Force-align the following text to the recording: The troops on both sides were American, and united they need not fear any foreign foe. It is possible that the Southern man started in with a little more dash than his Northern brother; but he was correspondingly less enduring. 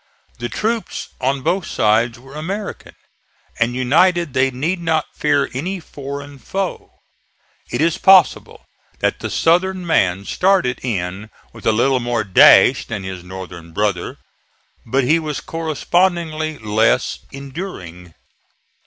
The 0.39 0.49
troops 0.49 1.09
on 1.21 1.43
both 1.43 1.67
sides 1.67 2.17
were 2.17 2.33
American, 2.33 2.95
and 3.59 3.75
united 3.75 4.33
they 4.33 4.49
need 4.49 4.81
not 4.81 5.05
fear 5.13 5.47
any 5.53 5.79
foreign 5.79 6.39
foe. 6.39 7.01
It 7.71 7.81
is 7.81 7.99
possible 7.99 8.65
that 8.97 9.19
the 9.19 9.29
Southern 9.29 9.85
man 9.85 10.25
started 10.25 10.79
in 10.83 11.29
with 11.53 11.67
a 11.67 11.71
little 11.71 11.99
more 11.99 12.23
dash 12.23 12.83
than 12.87 13.03
his 13.03 13.23
Northern 13.23 13.73
brother; 13.73 14.17
but 14.87 15.03
he 15.03 15.19
was 15.19 15.39
correspondingly 15.39 16.57
less 16.57 17.19
enduring. 17.31 18.15